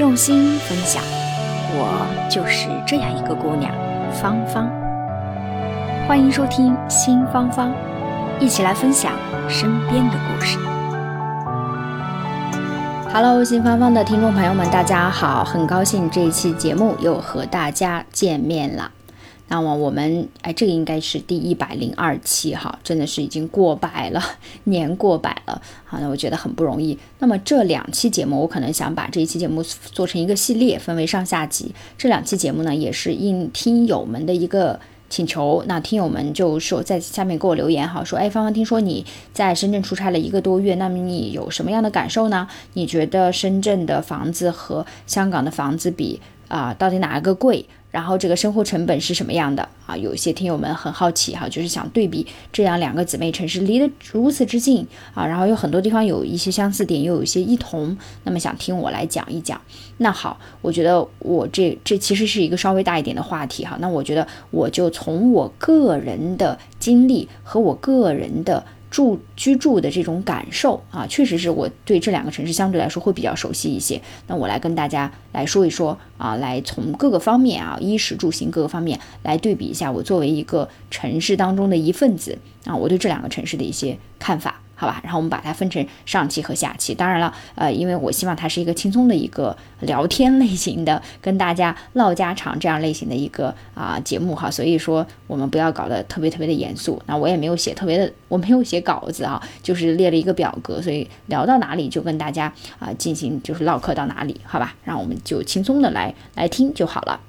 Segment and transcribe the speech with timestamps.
[0.00, 1.02] 用心分享，
[1.74, 3.70] 我就是这样一个姑娘，
[4.10, 4.66] 芳芳。
[6.08, 7.70] 欢迎收听新芳芳，
[8.38, 9.12] 一起来分享
[9.46, 10.58] 身边的故事。
[13.12, 18.90] Hello，新芳芳的听众朋友们，大家好，很高兴这一期节目又和大家见面了。
[19.52, 24.22] 那么我们哎，这个应该是第一百零二期哈，真的是已经过百了，
[24.64, 26.96] 年过百了，好，那我觉得很不容易。
[27.18, 31.74] 那么这两期节目，我可能想把这一期节目做成一个系列，分为上下集。
[31.98, 42.46] 这两期节目呢，也是应听友们的一个请求，那听友们就说在下面给我留言哈，说哎，芳芳，听说你在深圳出差了一个多月，那么你有什么样的感受呢？
[42.74, 47.66] 你觉得深圳的房子和香港的房子比啊，到底哪一个贵？
[47.90, 49.96] 然后这个生活成本是什么样的啊？
[49.96, 59.60] 有一些听友们很好奇哈，就是想对比这样两个姊妹城市离得如此之近啊，然后有很多地方有一些相似点，又有一些异同，那么想听我来讲一讲。
[59.98, 63.76] 那好，我觉得我这这其实是一个稍微大一点的话题哈。
[63.80, 68.64] 那我觉得我就从我个人的经历和我个人的。
[68.90, 74.00] 住居住的这种感受啊，确实是我对这两个城市相对来说会比较熟悉一些。
[74.26, 84.60] 那我来跟大家来说一说啊，来从各个方面啊，衣食住行各个方面来对比一下，我作为一个城市当中的一份子啊，我对这两个城市的一些看法。
[84.80, 86.94] 好吧，然后我们把它分成上期和下期。
[86.94, 96.98] 当然了，呃，因为我希望它是一个轻松的一个聊天类型的， 跟大家唠家常这样类型的一个啊节目哈，所以说我们不要搞得特别特别的严肃。
[97.04, 107.20] 那我也没有写特别的， 我没有写稿子啊，就是列了一个表格，所以聊到哪里就跟大家啊进行就是唠嗑到哪里，好吧，让我们就轻松的来来听就好了。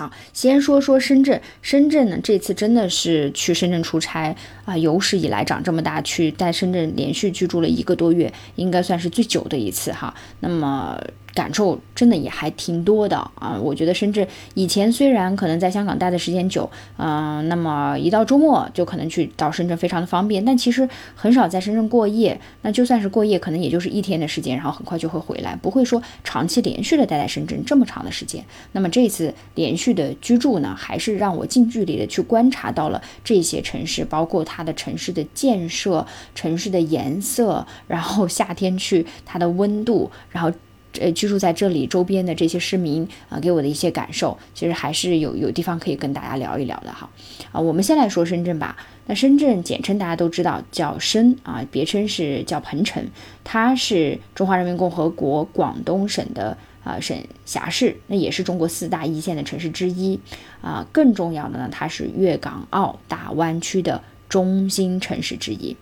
[0.00, 1.40] 啊，先说说深圳。
[1.60, 4.34] 深圳呢，这次真的是去深圳出差
[4.64, 10.14] 啊，有史以来长这么大去在深圳连续居住了一个多月，应该算是最久的一次哈。
[10.40, 10.98] 那么。
[11.34, 13.58] 感受真的也还挺多的啊！
[13.60, 22.40] 我觉得深圳以前虽然可能在香港待的时间久，嗯，那么一到周末就可能去到深圳非常的方便，但其实很少在深圳过夜。
[22.62, 28.44] 那就算是过夜，可能也就是一天的时间，然后很快就会回来，不会说长期连续的待在深圳这么长的时间。
[28.72, 40.50] 那么这次连续的居住呢，还是让我近距离的去观察到了这些城市，包括它的城市的建设、城市的颜色，然后夏天去它的温度，然后。
[40.98, 47.08] 呃，居住在这里周边的这些市民啊，给我的一些感受，其实还是有有地方可以跟大家聊一聊的哈。
[47.52, 48.76] 啊，我们先来说深圳吧。
[49.06, 53.04] 那深圳简称大家都知道叫深啊，别称是叫鹏城，
[53.44, 60.18] 它是中华人民共和国广东省的啊省辖市，那也是中国四大一线的城市之一
[60.60, 60.86] 啊。
[60.92, 65.76] 更重要的呢，它是粤港澳大湾区的中心城市之一。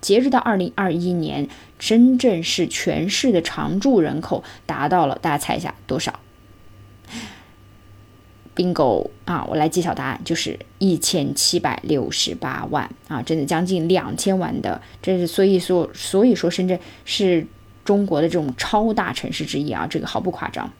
[0.00, 1.48] 截止到二零二一年，
[1.80, 6.20] 深圳市全市的常住人口达到了，大家猜一下多少
[8.54, 17.46] ？bingo 啊，我来揭晓答案，就是一千七百六十八万啊，真的将近两千万的，这是所以说，所以说深圳是
[17.84, 20.72] 中国的这种超大城市之一啊，这个毫不夸张，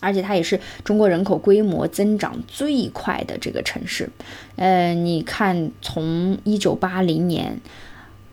[0.00, 4.10] 而且它也是中国人口规模增长最快的这个城市。
[4.56, 7.60] 嗯，你看，从一九八零年。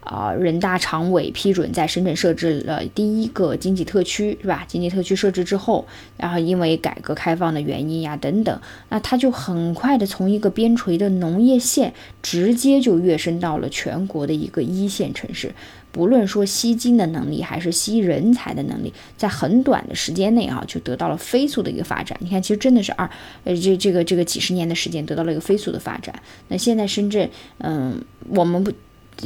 [0.03, 4.65] 啊，人大常委批准在深圳设置了第一个经济特区，是吧？
[4.67, 5.85] 经济特区设置之后，
[6.17, 15.53] 然后因为改革开放的原因呀等等，那它就很快的从一个边陲的农业县，直接就跃升到了全国的一个一线城市。
[15.93, 22.17] 不论说吸金的能力，还是吸人才的能力，在很短的时间内啊，就得到了飞速的一个发展。
[22.19, 23.09] 你看，其实真的是二，
[23.43, 26.13] 呃，这这个这个几十年的时间得到了一个飞速的发展。
[26.47, 28.71] 那现在深圳，嗯，我们不。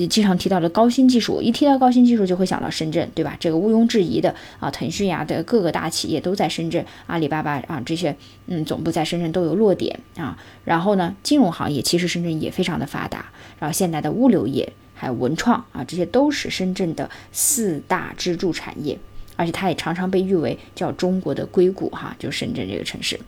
[0.06, 3.38] 经常提到的高新技术，一提到高新技术就会想到深圳，对吧？
[3.40, 8.16] 这个毋庸置疑的啊，腾讯呀的各个大企业都在深圳，阿里巴巴啊这些，
[8.47, 10.38] 嗯，总部在深圳都有落点啊。
[10.66, 19.00] 然后呢，金融行业其实深圳也非常的发达，然后现在的物流业还有文创啊，这些都是深圳的四大支柱产业，
[19.38, 23.19] 而且它也常常被誉为叫中国的硅谷哈，就深圳这个城市。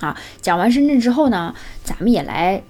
[0.00, 1.54] 啊，讲完深圳之后呢，
[1.84, 2.62] 咱们也来。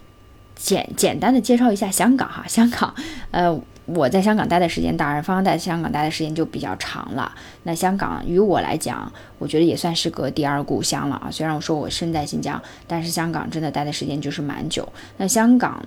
[0.63, 2.95] 简简单的介绍一下香港哈，香港，
[3.33, 7.33] 呃，我在香港待的时间，当然芳芳在香港待的时间就比较长了。
[7.65, 11.29] 那香港于我来讲，我觉得也算是个第二故乡了啊。
[11.33, 14.89] 虽然我说我身在新疆，但是香港真的待的时间就是蛮久。
[15.17, 15.83] 那香港。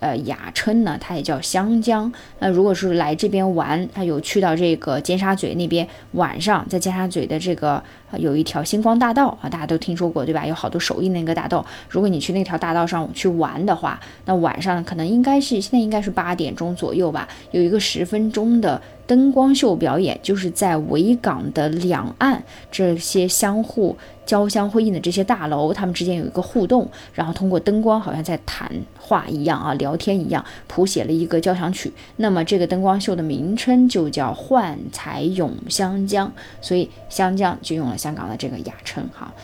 [0.00, 2.12] 呃，雅称呢，它也叫香江。
[2.38, 7.82] 那如果是来这边玩，他有去到这个尖沙咀那边，晚上在尖沙咀的这个
[8.16, 10.46] 有一条星光大道啊，大家都听说过对吧？
[10.46, 11.64] 有好多手印那个大道。
[11.88, 31.92] 如果你去那条大道上去玩的话，那晚上可能应该是现在应该是八点钟左右吧，有一个十分钟的灯光秀表演，就是在维港的两岸这些相互交相辉映的这些大楼，他们之间有一个互动，然后通过灯光，好像在谈话一样啊，聊天一样，谱写了一个交响曲。
[32.16, 39.34] 那么这个灯光秀的名称就叫“幻彩咏香江”，所以香江就用了香港的这个雅称哈。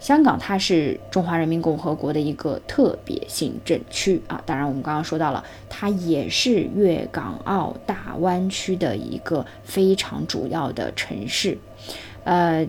[0.00, 11.58] 香港它是中华人民共和国的一个特别行政区啊，当然我们刚刚说到了，它也是粤港澳大湾区的一个非常主要的城市。
[12.22, 12.64] 呃，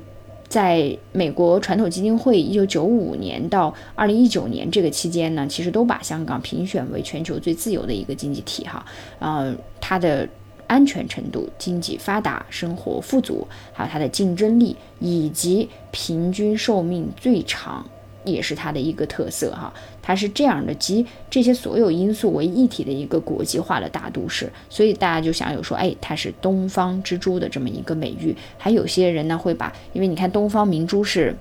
[0.47, 8.83] 在美国传统基金会一九九五年到二零一九年这个期间呢，其实都把香港评选为全球最自由的一个经济体哈，
[9.19, 10.27] 呃，它的。
[10.69, 17.85] 安全程度、经济发达、生活富足，还有它的竞争力，以及平均寿命最长，
[18.23, 19.73] 也是它的一个特色哈。
[20.01, 28.35] 它是这样的，集这些所有因素为一体的一个国际化的大都市，所以大家就想有说，哎，它是东方之珠的这么一个美誉。
[28.57, 31.35] 还有些人呢会把，因为你看东方明珠是。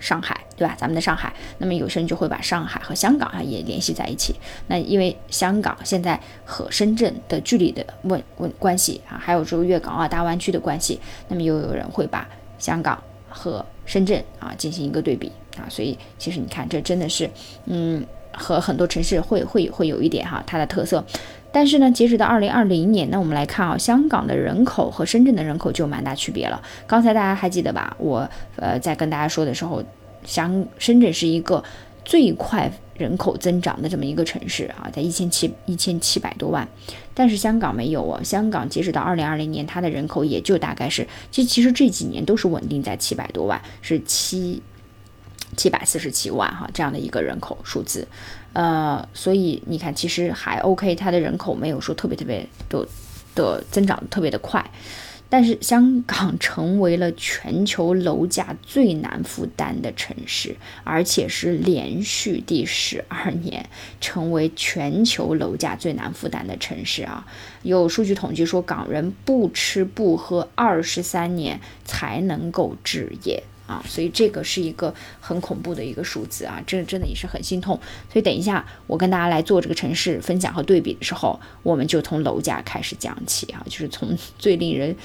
[0.00, 0.76] 上海，对吧？
[0.78, 4.36] 咱们的上海，那么有些人就会把上海和香港啊也联系在一起。
[4.68, 12.28] 那因为香港现在和深圳的距离的问问关系啊，还有这个粤港澳大湾区的关系，那么又有人会把
[12.60, 15.66] 香港和深圳啊进行一个对比啊。
[15.68, 17.28] 所以其实你看，这真的是，
[17.64, 21.04] 嗯，和很多城市会会会有一点哈它的特色。
[21.54, 26.58] 但是呢，截止到二零二零年，那我们来看啊，香港的人口和深圳的人口就蛮大区别了。
[26.86, 27.94] 刚才大家还记得吧？
[27.98, 28.26] 我
[28.56, 29.84] 呃在跟大家说的时候，
[30.24, 31.62] 香深圳是一个
[32.04, 36.66] 最快人口增长的这么一个城市啊，在一千七一千七百多万。
[37.14, 44.62] 但是香港没有啊，香港截止到二零二零年，它的人口也就大概是，其实其实这几年都是稳定在七百多万，是七
[45.56, 48.06] 七百四十七万哈这样的一个人口数字。
[48.54, 52.86] 呃，所以你看，其实还 OK，它的人口没有说特别特别的
[53.34, 54.64] 的增长特别的快，
[55.32, 63.66] 但是香港成为了全球楼价最难负担的城市，而且是连续第十二年
[63.98, 67.26] 成为全球楼价最难负担的城市啊！
[67.62, 73.42] 有数据统计说，港人不吃不喝二十三年才能够置业。
[73.66, 77.78] 啊，所以这个是一个很恐怖的一个数字啊，这真的也是很心痛。
[78.12, 84.96] 所以等一下我跟大家来做这个城市分享和对比的时候，我们就从楼价开始讲起啊，就是从最令人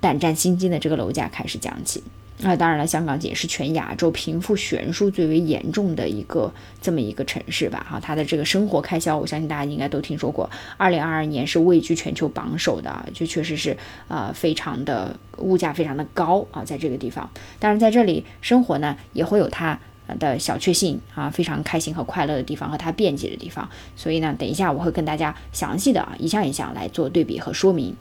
[0.00, 2.02] 胆战心惊的这个楼价开始讲起。
[2.38, 7.86] 那当然了，香港也是全亚洲贫富悬殊最为严重的一个这么一个城市吧？
[7.88, 10.50] 哈，它的这个生活开销，我相信大家应该都听说过。
[10.76, 13.76] 二零二二年是位居全球榜首的，就确实是
[14.08, 17.30] 呃非常的物价非常的高啊，在这个地方。
[17.60, 19.78] 当然，在这里生活呢，也会有它
[20.18, 23.68] 的小确幸啊，非常开心和快乐的地方和它便捷的地方。
[23.94, 27.94] 所以呢，等一下我会跟大家详细的啊一项一项来做对比和说明。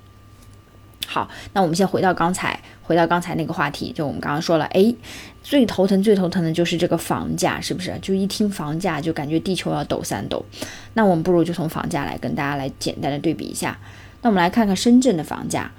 [1.12, 4.96] 好，那我们先回到刚才，回到刚才那个话题，就我们刚刚说了，哎，
[5.44, 7.94] 最头疼、最头疼的就是这个房价，是不是？
[8.02, 10.42] 就一听房价就感觉地球要抖三抖。
[10.94, 13.78] 那我们不如就从房价来跟大家来简单的对比一下。
[14.22, 15.70] 那我们来看看深圳的房价，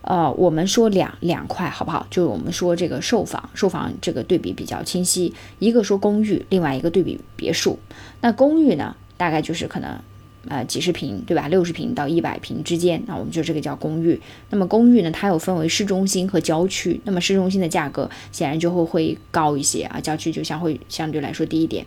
[0.00, 2.06] 呃，我们说两两块好不好？
[2.08, 7.78] 就我们说这个售房，售房这个对比比较清晰，一个说公寓，另外一个对比别墅。
[8.22, 9.98] 那公寓呢，大概就是可能。
[10.48, 11.48] 呃，几十平，对吧？
[11.48, 14.20] 六十平到一百平之间，那我们就这个叫公寓。
[14.50, 17.00] 那么公寓呢，它又分为市中心和郊区。
[17.04, 21.84] 那么市中心的价格显然就会会高一些啊，郊区就相会相对来说低一点。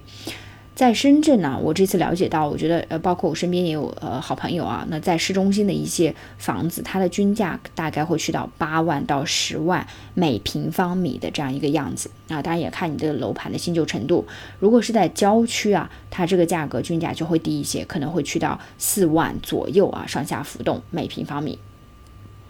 [0.82, 9.86] 在深圳呢，我这次了解到，我觉得呃，包括我身边也有呃好朋友啊，那在市中心的一些房子，它的均价大概会去到八万到十万
[10.16, 12.42] 每平方米的这样一个样子啊。
[12.42, 14.26] 当然也看你的楼盘的新旧程度。
[14.58, 21.60] 如果是在郊区啊，它这个价格均价就会低一些，可能会去到四万左右啊，上下浮动每平方米。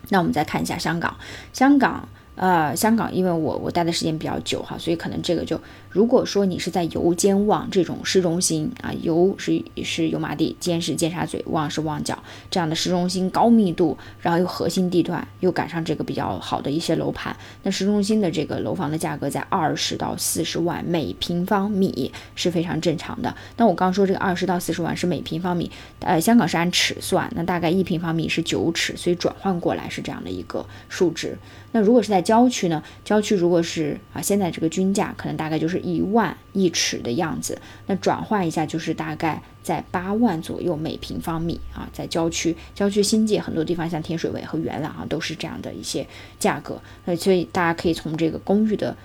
[0.08, 1.18] 那我们再看一下香港，
[1.52, 2.08] 香港。
[2.36, 5.60] 呃，香港，因为我我待的时间比较久哈，所以可能这个就，
[5.90, 12.18] 如果说你是在油尖旺这种市中心啊，油是是油麻地，尖是尖沙咀，旺是旺角
[12.50, 23.36] 这样的市中心高密度，然后又核心地段，又赶上这个比较好的一些楼盘，那市中心的这个楼房的价格在二十到四十万每平方米是非常正常的。
[23.58, 25.70] 那我刚说这个二十到四十万是每平方米，
[26.00, 31.38] 呃，香港是按尺算，那大概一平方米是九尺，所以转换过来是这样的一个数值。
[31.74, 32.84] 那如果是在郊区呢？
[33.06, 46.06] 郊区如果是啊，现在这个均价可能大概就是一万一尺的样子，那转换一下就是大概在八万左右每平方米啊，在郊区，郊区新界很多地方像天水围和元朗啊，都是这样的一些
[46.38, 46.82] 价格。
[47.06, 48.98] 那所以大家可以从这个公寓的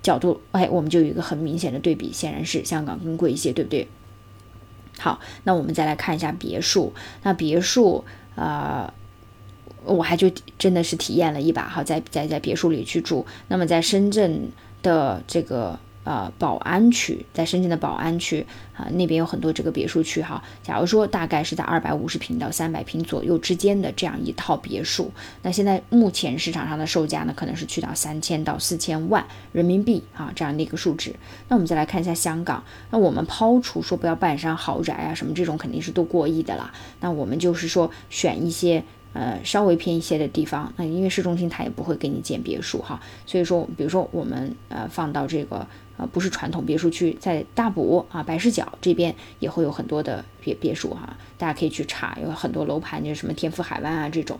[0.00, 3.88] 角度，哎，我们就有一个很明显的对比，显然是香港更贵一些，对不对？
[5.00, 6.92] 好，那我们再来看一下别墅，
[7.24, 8.04] 那别墅
[8.36, 8.94] 啊。
[9.84, 13.24] 我还就真的是体验了一把哈，在在在别墅里去住。
[13.48, 14.48] 那么在深圳
[14.82, 15.78] 的这个。
[16.04, 20.44] 呃，宝安区在深圳的宝安区啊，那边有很多这个别墅区哈。
[20.62, 25.10] 假如说大概是在二百五十平到三百平左右之间的这样一套别墅，
[25.40, 31.16] 那现在目前市场上的售价呢，可能是去到三千到四千万人民币啊这样的一个数值。
[31.48, 36.70] 那我们再来看一下香港，那我们抛除说不要半山豪宅啊什么这种肯定是都过亿的啦。
[37.00, 38.84] 那我们就是说选一些。
[39.14, 45.64] 呃，稍微偏一些的地方，那因为市中心它也不会给你建别墅哈，所以说，比如说我们呃放到这个
[45.96, 54.36] 呃不是传统别墅区，在大埔啊白石角这边也会有很多的别别墅哈，大家可以去查，有很多楼盘，就是什么天府海湾啊这种，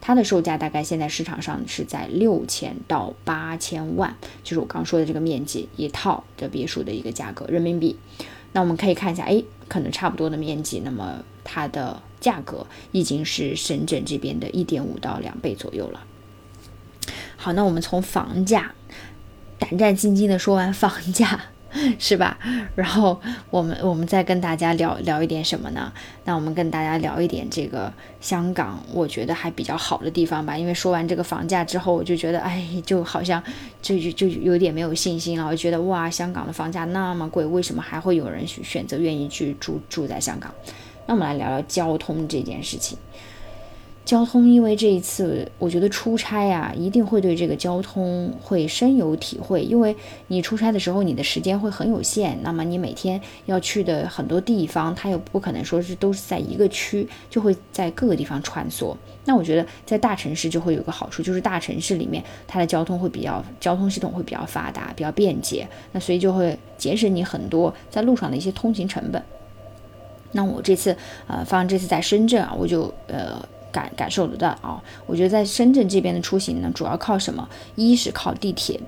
[0.00, 7.96] 它的售价大概现在市场上是在六千到八千万，就是我刚说的这个面积一套的别墅的一个价格人民币。
[8.52, 12.02] 那我们可以看一下，哎，可能差不多的面积，那么它的。
[12.26, 16.02] 价格已经是深圳这边的一点五到两倍左右了。
[17.36, 18.72] 好，那我们从房价
[19.60, 21.40] 胆战心惊的说完房价，
[22.00, 22.36] 是吧？
[22.74, 25.92] 然后我们我们再跟大家聊聊一点什么呢？
[26.24, 30.58] 那我们跟大家聊一点这个香港，我觉得还比较好的地方吧。
[30.58, 33.40] 因为说完这个房价之后，我就觉得，哎，就好像
[33.80, 35.46] 就就就有点没有信心了。
[35.46, 40.52] 我觉得哇，香港的房价那么贵，为什么还会有人选选择愿意去住住在香港？
[41.06, 42.98] 那我们来聊聊交通这件事情。
[44.04, 49.64] 交通，因为这一次，我觉得出差啊，一定会对这个交通会深有体会。
[49.64, 49.96] 因为
[50.28, 58.94] 你出差的时候，你的时间会很有限，那么你每天要去的很多地方，它又不可能说是都是在一个区，就会在各个地方穿梭。
[59.24, 69.20] 那我觉得在大城市就会有个好处，就是大城市里面它的交通会比较，交通系统会比较发达，比较便捷，那所以就会节省你很多在路上的一些通勤成本。
[70.36, 74.80] 那我这次，呃，放这次在深圳啊，我就呃感感受得到啊。
[75.06, 77.48] 我觉得在深圳这边的出行呢，主要靠什么？
[77.74, 78.78] 一是靠地铁，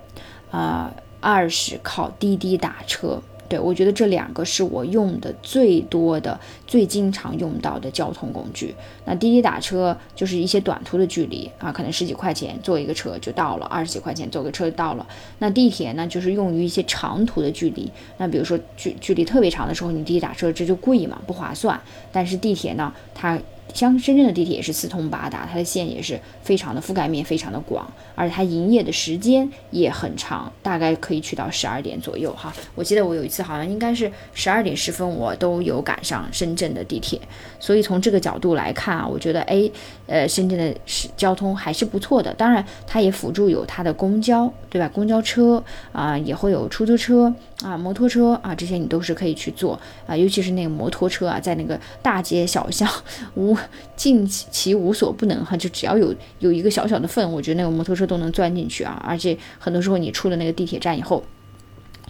[0.50, 3.20] 啊，二是靠滴滴打车。
[3.48, 8.74] 对，我觉得这两个是我用的最多的、最经常用到的交通工具。
[9.06, 15.06] 那滴滴打车就是一些短途的距离啊，可能十几块钱坐一个车就到了，二十几块钱坐个车就到了。
[15.38, 17.90] 那地铁呢，就是用于一些长途的距离。
[18.18, 21.80] 那比如说距距离特别长的时候，你滴滴打车这就贵嘛，不划算。
[22.12, 23.38] 但是地铁呢，它
[23.74, 32.52] 像深圳的地铁也是四通八达，它的线也是非常的覆盖面非常的广，而且它营业的时间也很长，大概可以去到十二点左右哈。
[32.74, 37.20] 我记得我有一次好像应该是十二点十分，我都有赶上深圳的地铁，
[37.60, 39.70] 所以从这个角度来看啊，我觉得哎，
[40.06, 40.74] 呃，深圳的
[41.16, 42.32] 交通还是不错的。
[42.34, 44.88] 当然，它也辅助有它的公交，对吧？
[44.88, 47.32] 公交车啊，也会有出租车
[47.62, 52.88] 啊、摩托车啊，这些你都是可以去坐啊，尤其是那个摩托车啊，在那个大街小巷
[53.34, 53.57] 无。
[53.96, 59.02] 尽其无所不能哈，就只要有有一个小小的缝，我觉得那个摩托车都能钻进去啊。
[59.06, 61.22] 而且很多时候你出了那个地铁站以后，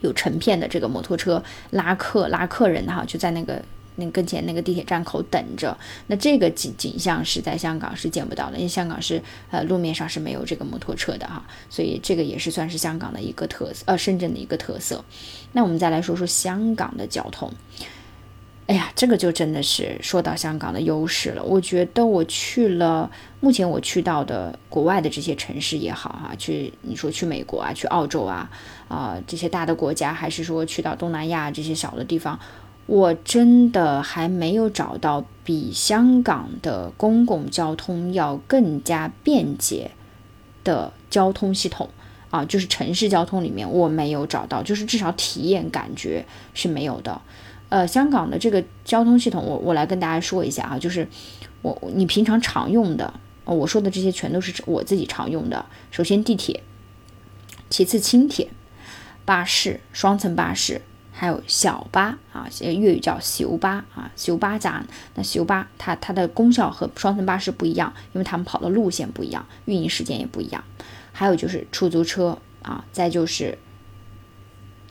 [0.02, 3.60] 有成片的这个摩托车拉客拉客人哈，就在那个
[3.96, 5.76] 那跟前那个地铁站口等着。
[6.06, 15.04] 那这个景景象是在香港是见不到的，因为香港是呃路面上是没有这个摩托车的哈，所以这个也是算是香港的一个特色，呃深圳的一个特色。
[15.52, 17.52] 那我们再来说说香港的交通。
[18.68, 21.42] 哎呀，这个就真的是说到香港的优势了。
[21.42, 23.10] 我觉得我去了，
[23.40, 28.50] 目前我去到的国外的这些城市也好哈，去你说去美国啊，去澳洲啊，
[28.86, 32.38] 啊这些大的国家，还是说去到东南亚这些小的地方，
[32.84, 39.90] 我真的还没有找到比香港的公共交通要更加便捷
[40.62, 41.88] 的交通系统
[42.28, 47.18] 啊，就是城市交通里面我没有找到，就是至少体验感觉是没有的。
[47.68, 51.06] 呃，香港的这个交通系统，我我来跟大家说一下啊，就是
[51.60, 53.12] 我你平常常用的，
[53.44, 55.66] 我说的这些全都是我自己常用的。
[55.90, 56.62] 首先地铁，
[57.68, 58.48] 其次轻铁、
[59.26, 60.80] 巴士、双层巴士，
[61.12, 64.86] 还有小巴啊，粤语叫小巴啊，小巴站。
[65.14, 70.64] 那小巴它它的功效和双层巴士不一样，因为它们跑的路线不一样，运营时间也不一样。
[71.12, 73.58] 还有就是出租车啊，再就是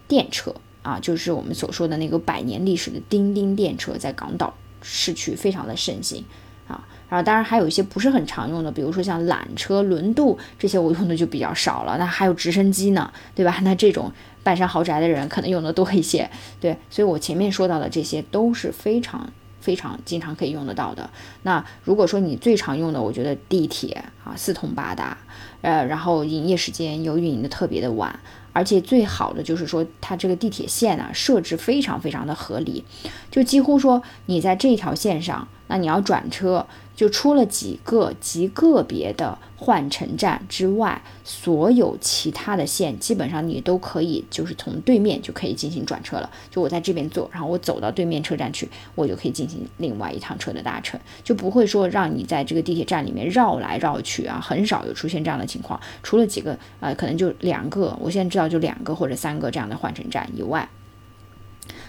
[0.08, 0.54] 电车。
[0.88, 6.24] 啊，就是我们所说的那个百年历史的叮叮电车，在港岛市区非常的盛行
[6.66, 6.88] 啊。
[7.10, 11.98] 然后当然还有一些不是很常用的，比如说像缆车、轮渡这些，我用的就比较少了。
[11.98, 13.60] 那还有直升机呢，对吧？
[13.64, 14.10] 那这种
[14.44, 16.30] 半山豪宅的人可能用的多一些。
[16.62, 19.30] 对，所以我前面说到的这些都是非常
[19.60, 21.10] 非常经常可以用得到的。
[21.44, 25.18] 那如果说你最常用的，我觉得地铁啊四通八达，
[25.60, 28.18] 呃，然后营业时间又运营的特别的晚。
[28.58, 32.84] 而且最好的就是说，它这个地铁线啊设置非常非常的合理，
[33.30, 36.66] 就几乎说你在这条线上那你要转车。
[36.98, 46.28] 就出了几个极个别的换乘站之外，所有其他的线基本上你都可以，就是从对面就可以进行转车了。
[46.50, 55.80] 就我在这边坐，然后我走到对面车站去，我就可以进行另外一趟车的搭乘，就不会说让你在这个地铁站里面绕来绕去啊，很少有出现这样的情况。
[56.02, 60.68] 除了几个呃，可能就两个，我现在知道就两个或者三个这样的换乘站以外。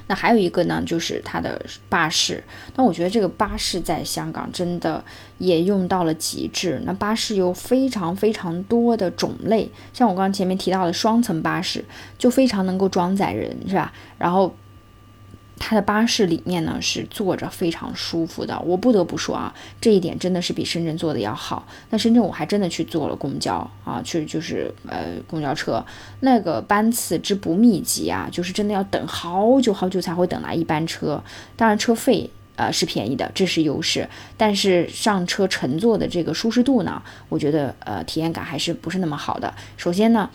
[0.09, 2.43] 那还有一个呢，就是它的巴士。
[2.75, 5.05] 那我觉得这个巴士在香港真的
[5.39, 6.83] 也用到了极致。
[6.85, 11.85] 那巴士有非常非常多的种类，像我刚刚前面提到的双层巴士，
[12.19, 13.93] 就非常能够装载人，是吧？
[14.19, 14.53] 然后。
[15.59, 21.67] 它的巴士里面呢是坐着非常舒服的，我不得不说啊，这一点真的是比深圳做的要好。
[21.91, 25.85] 那深圳我还真的去坐了公交啊，去就是呃公交车，
[26.21, 31.23] 那个班次之不密集啊，就是真的要等好久好久才会等来一班车。
[31.57, 39.55] 当然车费呃是便宜的，这是优势，但是上车乘坐的这个舒适度呢，我觉得呃体验感还是不是那么好的。
[39.79, 40.29] 首先呢。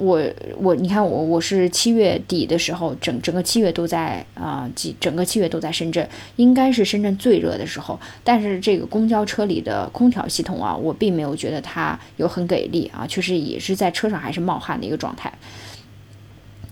[0.00, 0.22] 我
[0.58, 7.98] 我你看我我是七月底的时候，整整个七月都在啊，几整个七月都在深圳，应该是深圳最热的时候。
[8.22, 15.32] 但是这个公交车里的空调系统啊，我并没有觉得它有很给力啊，确实也是在车上还是冒汗的一个状态。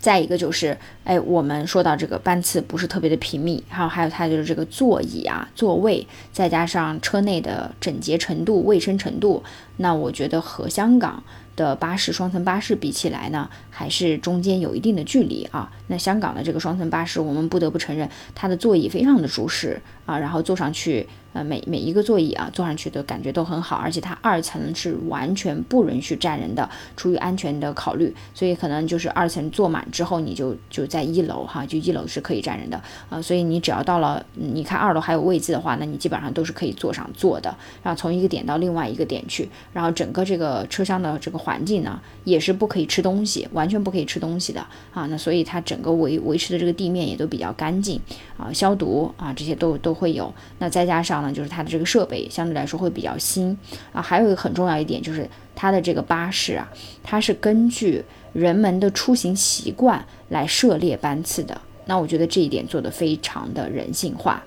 [0.07, 9.43] 再一个就是，哎，我们说到这个班次不是特别的频密，还有还有它就是这个座椅啊、座位，再加上车内的整洁程度、卫生程度，
[9.79, 11.21] 那我觉得和香港。
[11.57, 15.73] 的巴士双层巴士比起来呢，还是中间有一定的距离啊。
[15.87, 21.09] 那香港的这个双层巴士，我们不得不承认，它的座椅非常的舒适啊，然后坐上去。
[21.37, 26.67] 呃，每每一个座椅啊，坐上去的感觉都很好，而且它二层是完全不允许站人的，
[26.97, 32.83] 出于安全的考虑，所以可能就是二层坐满之后，你就就在一楼哈，就一楼是可以站人的。
[33.11, 44.67] 啊，所以你只要到了，你看二楼还有位置的话，那你基本上都是可以坐上坐的，然后从一个点到另外一个点去，然后整个这个车厢的这个环境呢，也是不可以吃东西，完全不可以吃东西的。
[44.95, 48.01] 啊，那所以它整个维维持的这个地面也都比较干净
[48.39, 51.26] 啊，消毒啊这些都都会有，那再加上。
[51.33, 53.57] 就是它的这个设备相对来说会比较新
[53.93, 56.69] 啊，还有一个很重要一点就是它的这个巴士啊，
[57.03, 61.61] 它是根据人们的出行习惯来设列班次的。
[61.87, 64.43] 那我觉得这一点做得非常的人性化，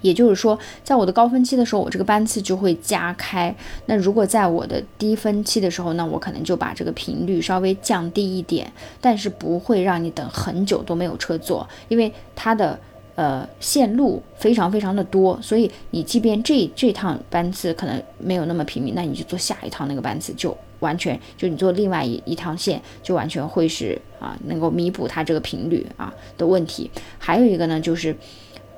[0.00, 3.52] 也就是说，在我的高峰期的时候，我这个班次就会加开。
[3.86, 12.78] 那如果在我的低峰期的时候，那我可能就把这个频率稍微降低一点，但是不会让你等很久都没有车坐，因为它的。
[13.16, 26.90] 呃，线路非常非常的多，所以你即便这这趟班次可能没有那么频密，那你就坐下一趟那个班次，就完全就你坐另外一一趟线，就完全会是啊，能够弥补它这个频率啊的问题。
[27.18, 28.16] 还有一个呢，就是。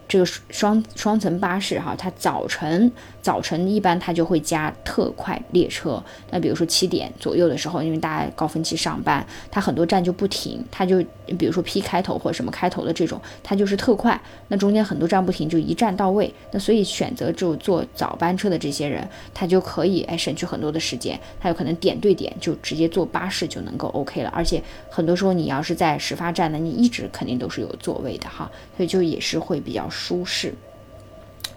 [0.09, 2.91] 这个双双层巴士哈，它早晨
[3.21, 6.03] 早晨一般它就会加特快列车。
[6.31, 11.05] 那比如说七点左右的时候，因为大家高峰期上班，它很多站就不停，它就
[11.39, 14.19] 比如说 P 开头或者什么开头的这种，它就是特快。
[14.49, 16.33] 那中间很多站不停，就一站到位。
[16.53, 24.31] 那所以选择就坐早班车的这些人，他就可以哎省去很多的时间，他有可能点对点就直接坐巴士就能够 OK 了。
[24.35, 29.87] 而且很多时候你要是在始发站呢，你一直肯定都是有座位的哈，所以就也是会比较。
[29.99, 30.55] 舒适，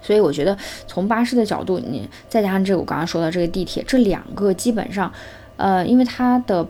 [0.02, 5.14] 所以我觉得从巴士的角度，你再加上这个我刚刚说的这个地铁，这两个基本上，
[5.58, 6.68] 呃，因为它的，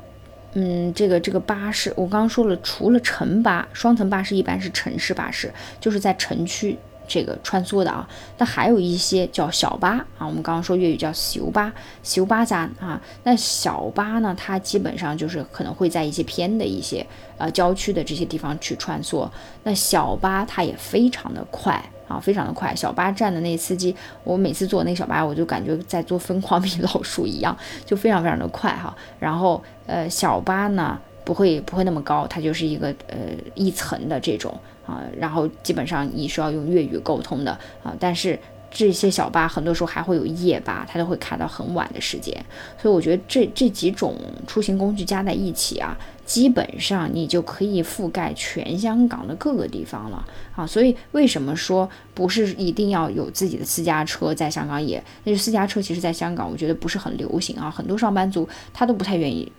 [0.54, 6.78] 嗯，这个这个巴士，我刚刚说了，除了城巴、双层巴士，一般是城市巴士，就是在城区。
[7.12, 13.02] 这个穿梭的啊，那还有一些叫小巴啊，我们刚刚说粤语叫小巴，小巴站啊。
[13.24, 17.06] 那小巴呢，它基本上就是可能会在一些偏的一些
[17.38, 19.30] 呃郊区的这些地方去穿梭。
[19.64, 22.74] 那小巴它也非常的快啊，非常的快。
[22.74, 23.94] 小巴站的那司机，
[24.24, 27.54] 我每次坐那小巴，我就感觉在坐疯狂米老鼠一样，
[27.86, 28.96] 就非常非常的快哈。
[29.20, 33.18] 然后呃，小巴呢不会不会那么高，它就是一个呃
[33.54, 34.58] 一层的这种。
[34.92, 37.52] 啊，然后基本上你是要用粤语沟通的
[37.84, 38.38] 啊，但是
[38.70, 42.34] 这些小巴很多时候还会有夜巴，它都会开到很晚的时间，
[42.82, 44.16] 所以我觉得这这几种
[44.48, 50.26] 出行工具加在一起啊，基本上你就可以覆盖全香港的各个地方了
[50.56, 50.66] 啊。
[50.66, 55.04] 所以为什么说不是一定要有自己的私家车在香港也？
[55.26, 59.52] 那就私家车其实在香港我觉得不是很流行啊，很多上班族他都不太愿意。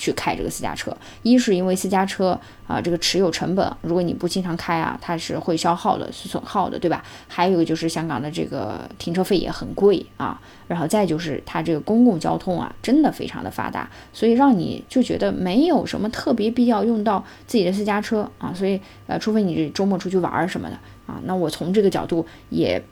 [0.00, 7.04] 去开这个私家车，一是因为私家车啊，这个持有成本，如果你不经常开啊，它是会消耗的，是损耗的，对吧？
[7.28, 22.82] 还有一个就是香港的这个停车费也很贵啊，然后再就是它这个公共交通啊，真的非常的发达，所以让你就觉得没有什么特别必要用到自己的私家车啊，所以呃，除非你周末出去玩什么的啊，那我从这个角度也。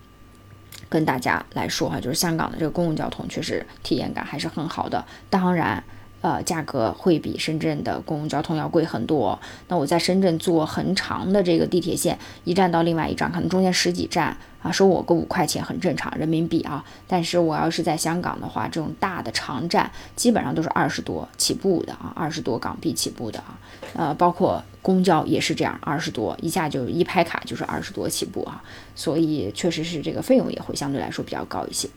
[0.90, 5.04] 跟大家来说哈，就是香港的这个公共交通确实体验感还是很好的。
[5.28, 5.84] 当然。
[6.20, 9.38] 呃，价格会比深圳的公共交通要贵很多。
[9.68, 16.84] 那我在深圳坐很长的这个地铁线，一站到另外一站，可能中间十几站啊，收我个五块钱很正常，人民币啊。
[17.06, 23.56] 但是我要是在香港的话，这种大的长站基本上都是二十多起步的啊，二十多港币起步的啊。
[23.94, 28.60] 呃，包括公交也是这样，二十多一下就一拍卡就是二十多起步啊。
[28.96, 31.88] 所以确实是这个费用也会相对来说比较高一些。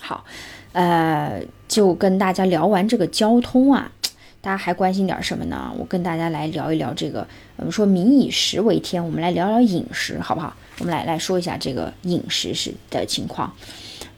[0.00, 0.24] 好。
[0.72, 3.90] 呃，就跟大家聊完这个交通啊，
[4.40, 5.72] 大家还关心点什么呢？
[5.78, 7.26] 我跟大家来聊一聊这个，
[7.56, 10.54] 我们说民以食为天，我们来聊聊饮食，好不好？
[10.78, 13.52] 我们来来说一下这个饮食是的情况。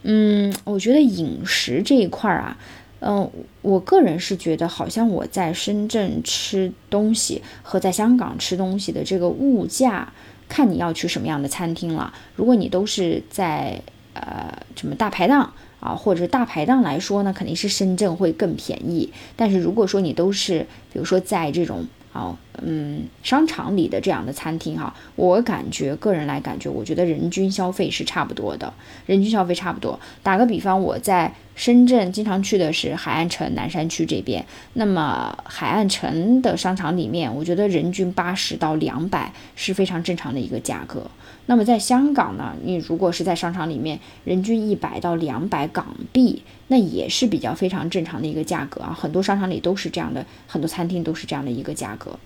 [0.03, 2.57] 嗯，我觉得饮食这一块啊，
[3.01, 3.31] 嗯，
[3.63, 10.13] 我个人是觉得，好像我在深圳吃东西和在香港吃东西的这个物价，
[10.49, 12.13] 看你要去什么样的餐厅了。
[12.35, 13.81] 如果你都是在
[14.21, 15.53] 呃什么大排档。
[15.81, 19.11] 啊，或者大排档来说呢，肯定是深圳会更便宜。
[19.35, 20.59] 但是如果说你都是，
[20.93, 28.73] 比如说在这种啊，嗯，商场里的这样的餐厅哈，我感觉个人来感觉，我觉得人均消费是差不多的，
[29.07, 29.99] 人均消费差不多。
[30.23, 41.11] 打个比方，我在深圳经常去的是海岸城南山区这边，那么海岸城的商场里面，我觉得人均八十到两百是非常正常的一个价格。
[41.47, 48.93] 那么在香港呢，你如果是在商场里面，人均一百到两百港币，那也是比较非常正常的一个价格啊。
[48.93, 52.19] 很多商场里都是这样的，很多餐厅都是这样的一个价格。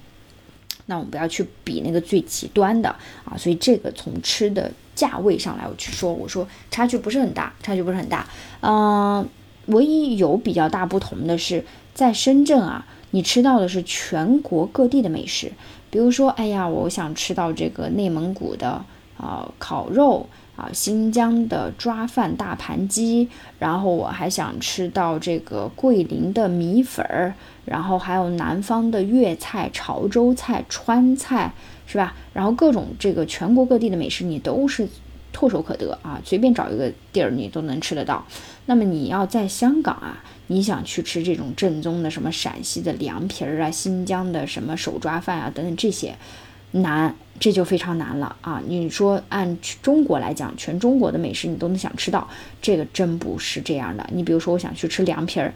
[0.87, 2.89] 那我们不要去比那个最极端的
[3.25, 8.29] 啊，所以这个从吃的价位上来我去说，我说差距不是很大，差距不是很大。
[8.61, 9.29] 嗯，
[9.67, 15.53] 唯一有比较大不同的是，在深圳啊，你吃到的是全国各地的美食，
[15.91, 18.85] 比如说，哎呀，我想吃到这个内蒙古的。
[19.17, 31.53] 啊，烤肉啊，新疆的抓饭大盘鸡，然后我还想吃到这个桂林的米粉儿，然后还有南方的粤菜、潮州菜、川菜，
[31.87, 32.15] 是吧？
[32.33, 34.89] 然后各种这个全国各地的美食，你都是
[35.35, 38.25] 唾手可得啊，随便找一个地儿你都能吃得到。
[38.67, 46.17] 那么你要在香港啊，你想去吃这种正宗的什么陕西的凉皮儿啊，新疆的什么手抓饭啊等等这些。
[46.83, 48.61] 难，这就非常难了啊！
[48.67, 52.29] 你说按中国来讲，全中国的美食你都能想吃到，
[52.61, 54.05] 这个真不是这样的。
[54.13, 55.55] 你比如说，我想去吃凉皮儿，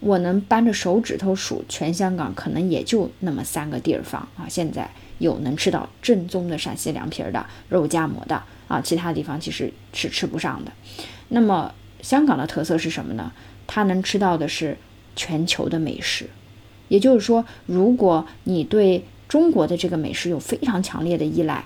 [0.00, 4.46] 我能扳着手指头数，全香港可能也就那么三个地方啊。
[4.48, 10.72] 现在有能吃到正宗的陕西凉皮儿的，肉夹馍的啊，其他地方其实是吃不上的。
[11.28, 13.30] 那么香港的特色是什么呢？
[13.68, 14.76] 它能吃到的是
[15.14, 16.28] 全球的美食，
[16.88, 21.64] 也就是说，如果你对中国的这个美食有非常强烈的依赖，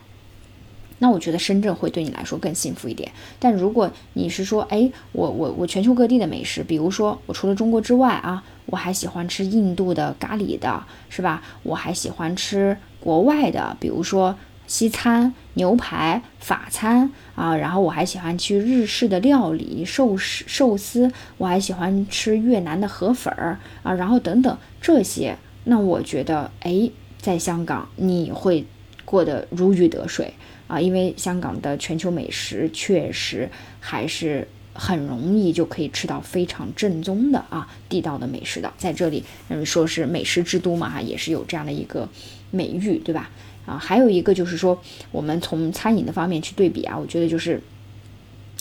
[0.99, 3.11] 那我觉得深圳会对你来说更幸福一点。
[3.39, 11.43] 但如果你是说，哎，我我我全球各地的美食，比如说我除了中国之外啊，我还喜欢吃印度的咖喱的，是吧？
[11.63, 26.91] 我还喜欢吃国外的，比如说西餐、牛排、法餐啊，然后我还喜欢去日式的料理、寿司、寿司，我还喜欢吃越南的河粉儿啊，然后等等这些，那我觉得，哎。
[27.21, 28.65] 在香港，你会
[29.05, 30.33] 过得如鱼得水
[30.67, 38.73] 啊，因为香港的全球美食确实还是很容易就可以吃到非常正宗的啊地道的美食的。
[38.79, 42.09] 在这里，嗯，说是美食之都嘛，哈，也是有这样的一个
[42.51, 43.31] 美誉，对吧？
[43.67, 44.81] 啊，还有一个就是说，
[45.13, 47.61] 我们从餐饮的方面去对比啊，我觉得就是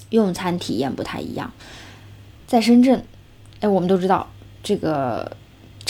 [0.09, 1.53] 用餐体验不太一样。
[2.45, 3.03] 在深圳，
[3.61, 4.29] 哎，我们都知道
[4.61, 5.37] 这个。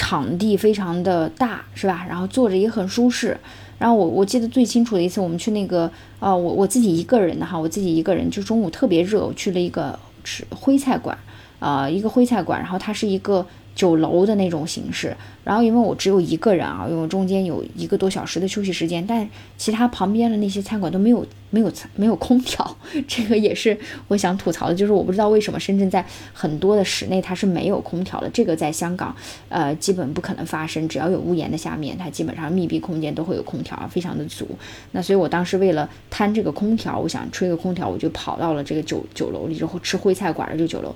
[0.10, 2.04] 场地非常的大，是吧？
[2.10, 3.38] 然后坐着也很舒适。
[3.78, 11.16] 然后我我记得最清楚的一次，我们去那个，呃，我我自己一个人的哈，我自己一个人，就中午特别热，我去了一个吃徽菜馆，
[11.60, 13.46] 啊，一个徽菜馆，然后它是一个
[13.80, 15.16] 酒楼的那种形式。
[15.46, 23.76] 然后因为我只有一个人啊，因为中间有一个多小时的休息时间，但其他旁边的那些餐馆都没有没有没有空调， 这个也是
[24.10, 29.16] 我想吐槽的，就是我不知道为什么深圳在很多的室内它是没有空调的，这个在香港
[29.48, 34.48] 呃基本不可能发生，只要有屋檐的下面，它基本上密闭空间都会有空调，非常的足。
[34.92, 40.94] 那所以我当时为了贪这个空调，我想吹个空调，我就跑到了这个酒酒楼里之后吃徽菜馆的这个酒楼，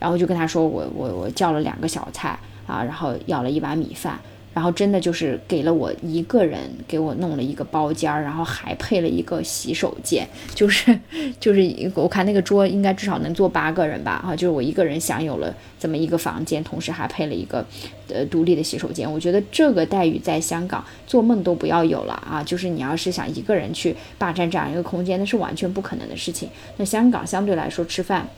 [0.00, 2.36] 然后就跟他说我我我叫了两个小菜。
[2.66, 4.16] 啊，然后要了一碗米饭，
[4.54, 10.96] 然后真的就是给了我一个人给我弄了一个包间儿，然后还配了一个洗手间，就是
[11.40, 17.66] 就是我看那个桌应该至少能坐八个人吧，哈，就是我一个人享有了这么一个房间，同时还配了一个
[18.08, 19.12] 呃独立的洗手间。
[19.12, 22.40] 我觉得这个待遇在香港做梦都不要有了啊！
[22.40, 26.48] 就是你要是想一个人去霸占这样一个空间，那是完全不可能的事情。
[26.76, 28.28] 那香港相对来说吃饭。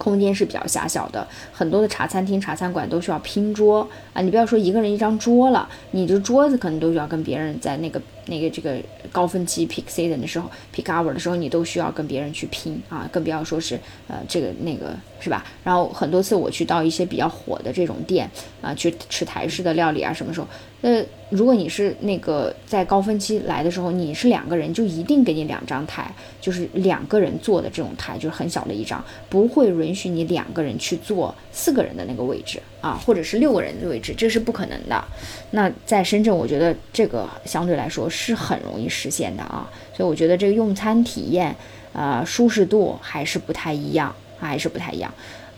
[0.00, 4.22] 空间是比较狭小的，很多的茶餐厅、茶餐馆都需要拼桌啊！
[4.22, 8.76] 你不要说一个人一张桌了，你这桌子可能都需要跟别人在那个那个这个
[9.10, 13.08] 高峰期 peak season 的时候，peak hour 的时候，你都需要跟别人去拼啊！
[13.12, 13.78] 更不要说是
[14.08, 15.44] 呃这个那个是吧？
[15.64, 18.30] 然后很多次我去到一些比较火的这种店
[18.60, 20.46] 啊，去吃台式的料理啊，什么时候？
[20.82, 35.04] 那，如果你是那个在高峰期来的时候，你是两个人，就一定给你两张台，就是两个人坐的这种台，就是很小的一张，不会允许你两个人去坐四个人的那个位置啊，或者是六个人的位置，这是不可能的。
[35.50, 41.54] 那在深圳，我觉得这个相对来说是很容易实现的啊，所以我觉得这个用餐体验，
[41.92, 45.12] 呃，舒适度还是不太一样，还是不太一样。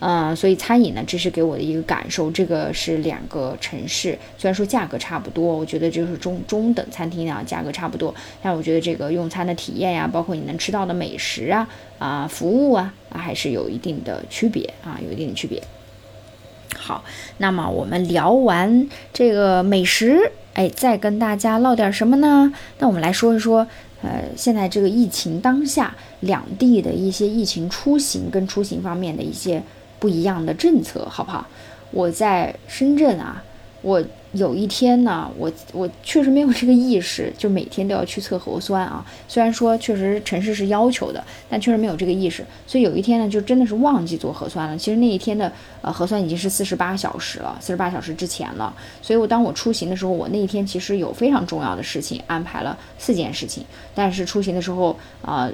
[0.05, 2.29] 嗯，所以餐饮呢，这是给我的一个感受。
[2.29, 11.69] 这个是两个城市，虽然说价格差不多，我觉得就是中中等餐厅啊，价格差不多，但我觉得这个用餐的体验呀，包括你能吃到的美食啊，
[12.01, 15.63] 啊，服务，啊，还是有一定的区别啊，有一定的区别。
[16.83, 17.05] 好，
[17.39, 22.53] 那么我们聊完这个美食，哎，再跟大家唠点什么呢？
[22.81, 23.65] 那我们来说一说，
[24.03, 29.63] 呃，现在这个疫情当下，两地的一些疫情出行跟出行方面的一些。
[30.03, 31.47] 不一样的政策，好不好？
[31.93, 33.41] 我在深圳啊，
[33.83, 39.05] 我有一天呢，我我确实没有这个意识，就每天都要去测核酸啊。
[39.29, 42.43] 虽然说确实城市是要求的，但确实没有这个意识。
[42.67, 44.79] 所以有一天呢，就真的是忘记做核酸了。
[44.79, 48.75] 其实那一天的呃核酸已经是四十八小时了，四十八小时之前了。
[49.03, 53.65] 所以我当我出行的时候，我那一天其实有非常重要的事情安排了四件事情，
[53.95, 55.51] 但是出行的时候啊。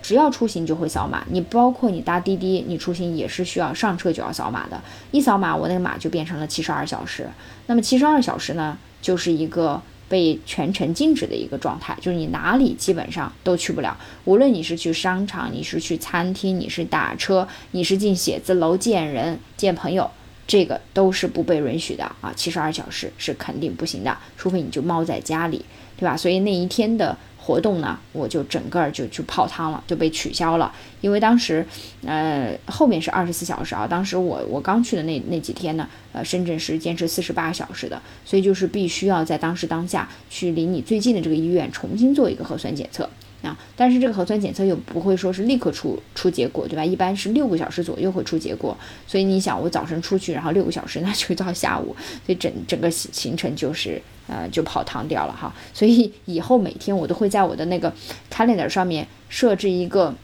[0.00, 4.80] 只要出行就会扫码，你包括你搭滴滴，你出行也是需要上车就要扫码的。
[5.10, 7.28] 一扫码，我那个码就变成了七十二小时。
[7.66, 13.94] 那么七十二小时呢，就是一个被全程禁止的一个状态，就是你哪里基本上都去不了。
[14.24, 20.10] 无论你是去商场，你是去餐厅，你是打车，你是进写字楼见人、见朋友，
[20.46, 22.32] 这个都是不被允许的啊！
[22.34, 25.62] 七十二小时是肯定不行的，除非你就猫在家里，
[25.98, 26.16] 对吧？
[26.16, 27.14] 所以那一天的。
[27.48, 30.70] 活动呢，我就整个就就泡汤了，就被取消了。
[31.00, 31.66] 因为当时，
[32.04, 33.86] 呃，后面是二十四小时啊。
[33.86, 43.08] 当时我我刚去的那那几天呢，呃，深圳是坚持四十八小时的，所以就是必须要在当时当下去离你最近的这个医院重新做一个核酸检测
[43.42, 43.58] 啊。
[43.76, 46.84] 但是这个核酸检测又不会说是立刻出出结果，对吧？
[46.84, 48.76] 一般是六个小时左右会出结果。
[49.06, 54.00] 所以你想，我早晨出去，然后六个小时，那就到下午，所以整整个行程就是。
[54.30, 57.90] 呃，就跑堂掉了哈，所以以后每天我都会在我的那个
[58.30, 60.14] calendar 上面设置一个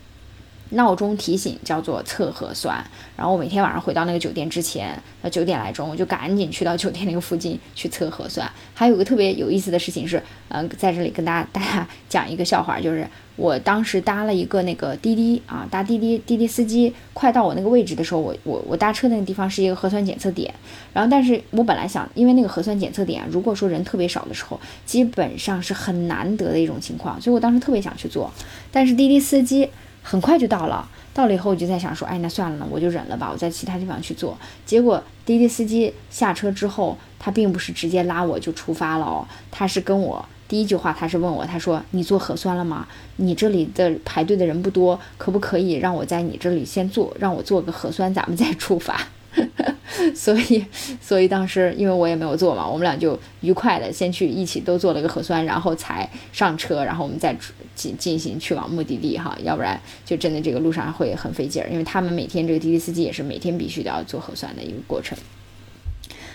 [0.70, 2.84] 闹钟提醒，叫做测核酸。
[3.16, 8.50] 然后我每天晚上回到那个酒店之前，呃九点来钟，我就赶紧去到酒店那个附近去测核酸。
[8.74, 13.06] 还有个特别有意思的事情是，嗯，在这里跟大家大家讲一个笑话，就是。
[13.36, 20.54] 我当时搭了一个那个滴滴啊，搭滴滴，滴滴司机快到我那个位置的时候，我我我搭车那个地方是一个核酸检测点，
[20.92, 28.32] 然后但是我本来想，因为那个核酸检测点，如果说人特别少的时候，基本上是很难得的一种情况，所以我当时特别想去做，
[28.70, 29.68] 但是滴滴司机
[30.04, 34.38] 很快就到了，到了以后我就在想说，哎，那算了呢，我就忍了吧，我在其他地方去做。
[34.64, 40.24] 结果滴滴司机下车之后，他并不是直接拉我就出发了哦，他是跟我。
[40.46, 42.86] 第一句话，他是问我，他说：“你做核酸了吗？
[43.16, 49.00] 你这里的排队的人不多，可不可以让我在你这里先做，让我做个核酸，咱们再出发？”
[50.14, 50.64] 所以，
[51.00, 57.36] 所以当时因为我也没有做嘛，我们俩就愉快的先去一起都做了个核酸，然后才上车，然后我们再
[57.74, 65.16] 进进行去往目的地哈，要不然就真的这个路上会很费劲儿，因为他们每天这个滴滴司机也是每天必须都要做核酸的一个过程。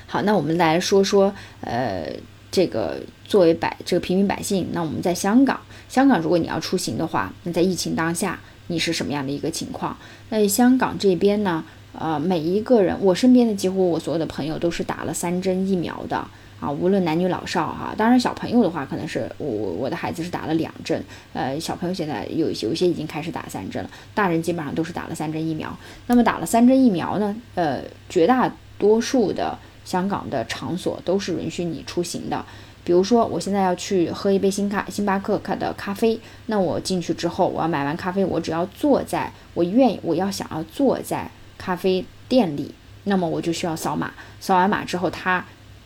[0.08, 2.12] 好，那我们来说说，呃。
[2.52, 9.96] 这个作为百这个平民百姓，那我们在香港，香港如果你要出行的话，那在疫情当下，你是什么样的一个情况？
[10.30, 11.64] 那香港这边呢，
[11.98, 16.18] 呃，每一个人，我身边的几乎我所有的朋友都是打了三针疫苗的
[16.60, 17.94] 啊，无论男女老少哈。
[17.98, 25.76] 当然小朋友的话，可能是我我的孩子是打了两针，呃，小朋友现在有有一些已经开始打三针了，大人基本上都是打了三针疫苗。
[26.08, 29.58] 那么打了三针疫苗呢，呃，绝大多数的。
[29.86, 32.46] 香港的场所都是允许你出行的，
[32.84, 45.46] 比如说我现在要去喝一杯星咖星巴克的咖啡，那我进去之后，我要买完咖啡，我只要坐在我愿意，我要想要坐在咖啡店里，那么我就需要扫码，扫完码之后，他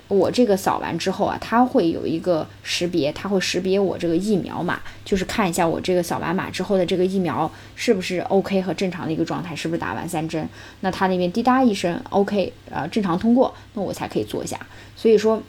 [0.10, 10.48] 我这个扫完之后啊，它会有一个识别，它会识别我这个疫苗码，就是看一下我这个扫完码之后的这个疫苗是不是 OK 和正常的一个状态，是不是打完三针。
[10.82, 14.60] 那它那边滴答一声 OK，呃，正常通过，那我才可以坐下。
[14.96, 15.42] 所以说，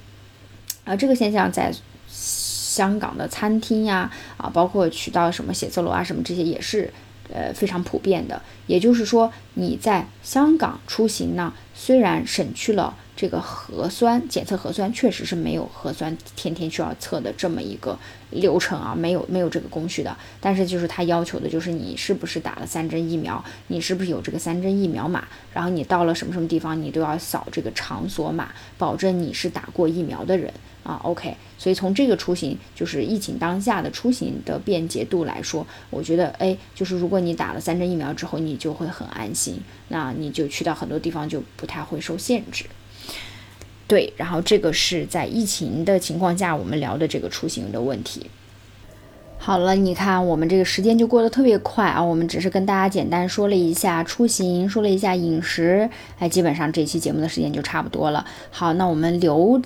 [0.85, 1.71] 啊，这个现象在
[2.09, 6.91] 香港的餐厅呀，啊，包括去到什么写字楼啊，什么这些也是。
[7.33, 17.99] 呃，非常普遍的，也就是说，你在香港出行呢，虽然省去了这个核酸检测，核酸确实是没有核酸天天需要测的这么一个
[18.31, 30.53] 流程啊，没有没有这个工序的，但是就是他要求的就是你是不是打了三针疫苗，你是不是有这个三针疫苗码，然后你到了什么什么地方，你都要扫这个场所码，保证你是打过疫苗的人。
[30.85, 42.66] 啊，OK，所以从这个出行，就是疫情当下的出行的便捷度来说，我觉得，哎，就是如果你打了三针疫苗之后，你就会很安心，那你就去到很多地方就不太会受限制。
[43.87, 48.31] 对，然后这个是在疫情的情况下我们聊的这个出行的问题。
[49.38, 58.27] 好了，你看我们这个时间就过得特别快啊，我们只是跟大家简单说了一下出行，说了一下饮食，哎，基本上这期节目的时间就差不多了。
[58.51, 59.62] 好，那我们留。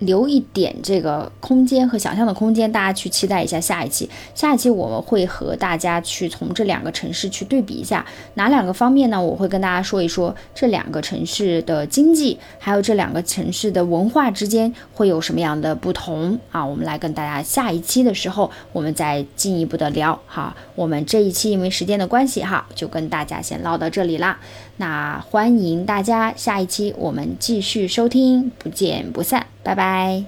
[0.00, 4.10] 留一点这个空间和想象的空间，大家去期待一下下一期。
[4.34, 9.20] 下一期我们会和大家去从这两个城市去对比一下，哪两个方面呢？
[9.20, 16.64] 我会跟大家说一说这两个城市的经济，还有这两个城市的文化之间会有什么样的不同啊？
[16.64, 20.18] 我们来跟大家下一期的时候，我们再进一步的聊。
[20.26, 24.38] 好，我们这一期因为时间的关系哈，就跟大家先唠到这里啦。
[24.80, 30.24] 那欢迎大家下一期我们继续收听，不见不散，拜拜。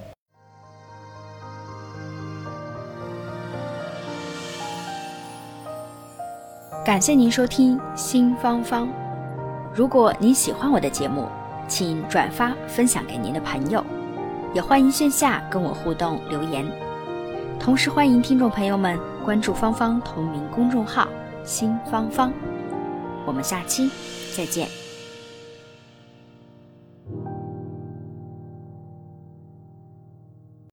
[6.85, 8.87] 感谢您收听新芳芳。
[9.73, 11.27] 如果您喜欢我的节目，
[11.67, 13.83] 请转发分享给您的朋友，
[14.53, 16.63] 也欢迎线下跟我互动留言。
[17.59, 21.07] 同时欢迎听众朋友们关注芳芳同名公众号
[21.43, 22.31] “新芳芳”。
[23.25, 23.89] 我们下期。
[24.35, 24.82] 再见。